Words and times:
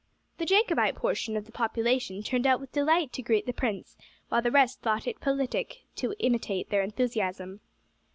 The 0.39 0.47
Jacobite 0.47 0.95
portion 0.95 1.37
of 1.37 1.45
the 1.45 1.51
population 1.51 2.23
turned 2.23 2.47
out 2.47 2.59
with 2.59 2.71
delight 2.71 3.13
to 3.13 3.21
greet 3.21 3.45
the 3.45 3.53
prince, 3.53 3.95
while 4.29 4.41
the 4.41 4.49
rest 4.49 4.81
thought 4.81 5.05
it 5.05 5.21
politic 5.21 5.83
to 5.97 6.15
imitate 6.19 6.69
their 6.71 6.81
enthusiasm. 6.81 7.59